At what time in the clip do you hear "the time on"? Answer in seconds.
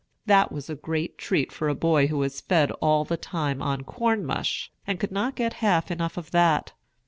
3.05-3.83